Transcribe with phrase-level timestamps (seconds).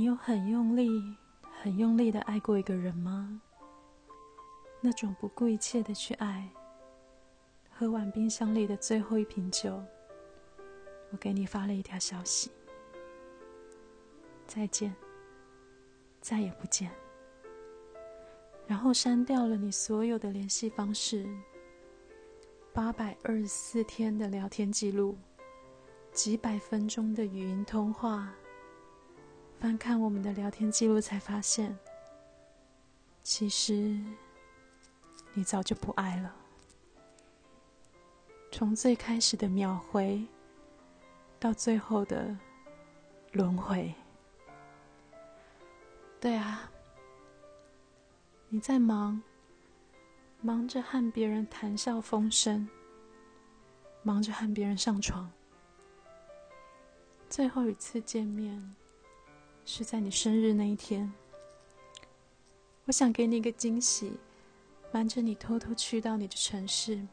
[0.00, 1.14] 你有很用力、
[1.60, 3.38] 很用力的爱过一个人吗？
[4.80, 6.48] 那种不顾一切的去爱。
[7.68, 9.78] 喝完冰箱里的最后一瓶酒，
[11.10, 12.50] 我给你发了一条消息：
[14.46, 14.96] 再见，
[16.22, 16.90] 再也不见。
[18.66, 21.28] 然后删掉了你所有的联系方式，
[22.72, 25.18] 八百二十四天的聊天记录，
[26.10, 28.32] 几百分钟的语音通话。
[29.60, 31.78] 翻看我们的聊天记录，才发现，
[33.22, 34.00] 其实
[35.34, 36.34] 你早就不爱了。
[38.50, 40.26] 从最开始的秒回，
[41.38, 42.34] 到最后的
[43.32, 43.92] 轮回。
[46.18, 46.70] 对啊，
[48.48, 49.22] 你在忙，
[50.40, 52.66] 忙着和别人谈笑风生，
[54.02, 55.30] 忙着和别人上床。
[57.28, 58.74] 最后一次见面
[59.72, 61.12] 是在你生日那一天，
[62.86, 64.18] 我想给你一个惊喜，
[64.90, 67.06] 瞒着你偷偷去到你的城市。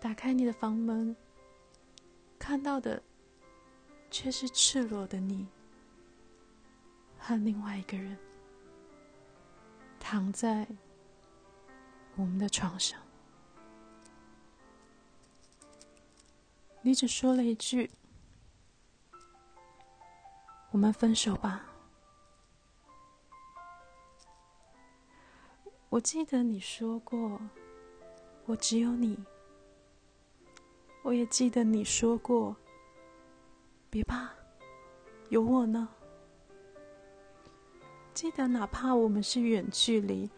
[0.00, 1.14] 打开你的房门，
[2.40, 3.00] 看到的
[4.10, 5.46] 却是赤裸的你
[7.16, 8.18] 和另外一个人
[10.00, 10.66] 躺在
[12.16, 13.00] 我们的床上。
[16.82, 17.88] 你只说了一句
[20.80, 21.62] ：“我们分手吧。”
[25.90, 27.38] 我记得你说过
[28.48, 29.22] ：“我只有你。”
[31.04, 32.56] 我也记得你说过
[33.90, 34.30] ：“别怕，
[35.28, 35.86] 有我呢。”
[38.14, 40.30] 记得哪怕我们是远距离，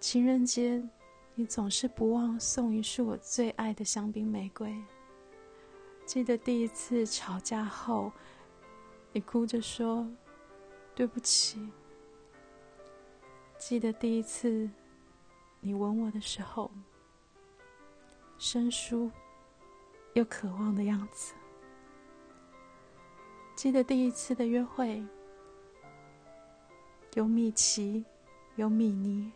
[0.00, 0.82] 情人节
[1.34, 4.74] 你总是不忘送一束我最爱的香槟玫瑰。
[6.06, 8.10] 记得第一次吵架后，
[9.14, 10.06] 你哭着说
[10.94, 11.70] ：“对不起。”
[13.56, 14.68] 记得第一次
[15.60, 16.70] 你吻我的时候，
[18.36, 19.10] 生疏。
[20.14, 21.34] 又渴望的样子。
[23.56, 25.04] 记得第一次的约会，
[27.14, 28.04] 有米奇，
[28.54, 29.32] 有米妮，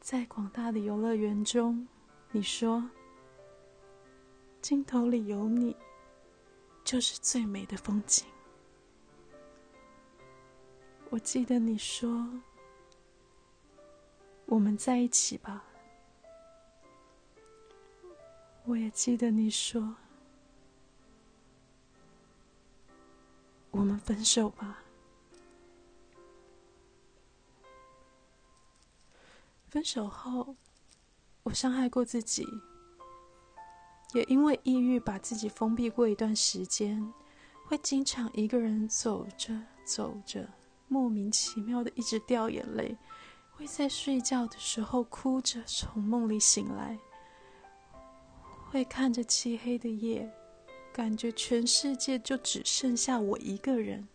[0.00, 1.86] 在广大的游乐园中，
[2.32, 2.90] 你说
[4.60, 5.76] ：“镜头里有你，
[6.86, 8.24] 就是最美的风景。”
[11.10, 12.26] 我记得你说
[14.46, 15.64] ：“我们在一起吧。”
[18.64, 19.96] 我也记得你说
[23.70, 24.82] ：“我们分手吧。”
[29.68, 30.56] 分手后，
[31.42, 32.46] 我伤害过自己，
[34.12, 37.12] 也因为抑郁把自己封闭过一段时间，
[37.66, 40.48] 会经常一个人走着走着，
[40.88, 42.96] 莫名其妙的一直掉眼泪，
[43.52, 46.98] 会在睡觉的时候哭着从梦里醒来。
[48.70, 50.30] 会看着漆黑的夜，
[50.92, 54.06] 感觉全世界就只剩下我一个人。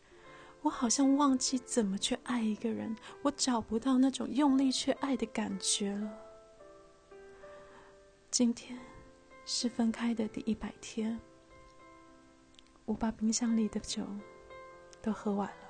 [0.61, 6.11] 我好像忘记怎么去爱一个人，我找不到那种用力去爱的感觉了。
[8.29, 8.77] 今天
[9.53, 11.19] 是分开的第一百天，
[12.85, 14.01] 我把冰箱里的酒
[15.01, 15.69] 都喝完了，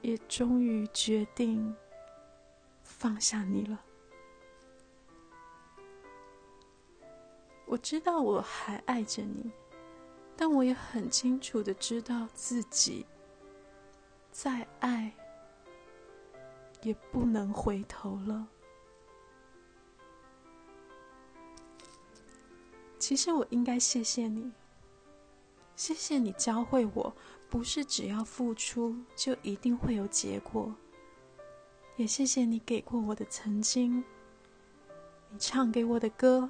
[0.00, 1.74] 也终于决定
[2.84, 3.84] 放下你了。
[7.66, 9.50] 我知道我还爱着你，
[10.36, 13.04] 但我也很清楚的知道自己
[14.30, 15.12] 再爱
[16.82, 18.46] 也不能回头了。
[23.10, 24.52] 其实我应该谢谢你，
[25.74, 27.12] 谢谢你教会我，
[27.48, 30.72] 不是只要付出就一定会有结果。
[31.96, 34.04] 也谢谢你给过我的曾经，
[35.28, 36.48] 你唱给我的歌。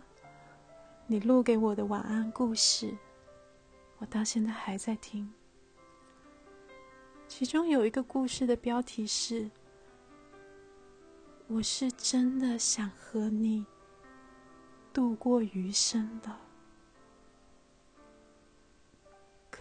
[1.07, 2.95] 你录给我的晚安故事，
[3.97, 5.33] 我到现在还在听。
[7.27, 9.51] 其中有一个故事的标题是
[11.49, 13.65] ：“我是真的想和你
[14.93, 16.31] 度过余生的，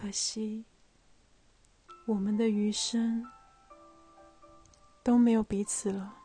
[0.00, 0.64] 可惜
[2.06, 3.22] 我们的余生
[5.02, 6.16] 都没有彼此了。”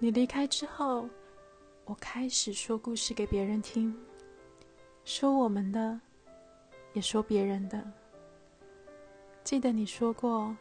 [0.00, 1.06] 你离开之后，
[1.84, 3.94] 我开始说故事给别人听，
[5.04, 6.00] 说我们的，
[6.94, 7.92] 也说别人的。
[9.44, 10.56] 记得你说过，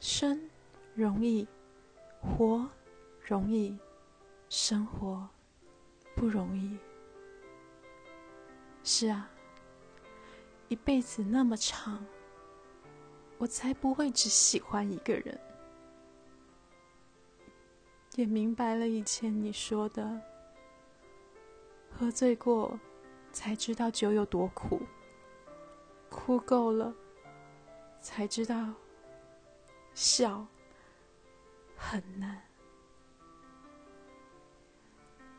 [0.00, 0.50] 生
[0.94, 1.46] 容易，
[2.20, 2.68] 活
[3.20, 3.78] 容易，
[4.48, 5.28] 生活
[6.16, 6.76] 不容易。
[8.92, 9.30] 是啊，
[10.66, 12.04] 一辈子那么长，
[13.38, 15.40] 我才不会只喜欢一个人。
[18.16, 20.20] 也明白了以前你说的，
[21.88, 22.76] 喝醉过
[23.32, 24.82] 才知道酒有多苦，
[26.10, 26.92] 哭够了
[28.00, 28.74] 才知道
[29.94, 30.44] 笑
[31.76, 32.42] 很难。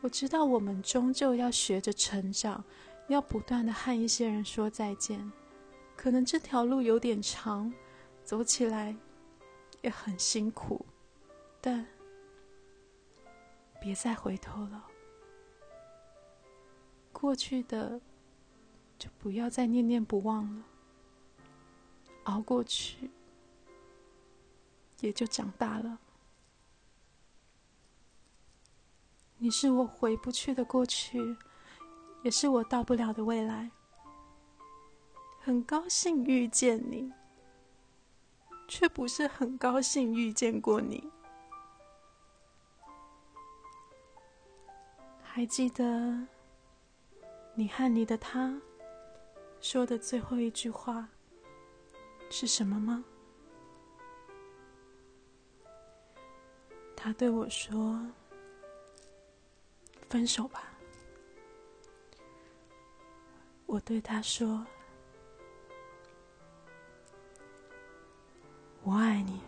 [0.00, 2.64] 我知道我们终究要学着成长，
[3.12, 5.30] 要不断的和一些人说再见，
[5.94, 7.70] 可能这条路有点长，
[8.24, 8.96] 走起来
[9.82, 10.84] 也很辛苦，
[11.60, 11.86] 但。
[13.80, 14.86] 别再回头了，
[17.12, 18.00] 过去的
[18.96, 20.64] 就不要再念念不忘了。
[22.22, 23.10] 熬过去，
[25.00, 25.98] 也就长大了。
[29.38, 31.36] 你是我回不去的过去，
[32.22, 33.70] 也是我到不了的未来。
[35.40, 37.12] 很高兴遇见你，
[38.68, 41.10] 却不是很高兴遇见过你。
[45.22, 46.26] 还记得
[47.54, 48.60] 你和你的他
[49.60, 51.08] 说的最后一句话
[52.30, 53.04] 是什么吗？
[56.94, 58.06] 他对我说
[60.08, 60.68] ：“分手吧。”
[63.72, 64.66] 我对他说
[68.84, 69.40] ：“我爱你。”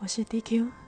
[0.00, 0.85] 我是 DQ。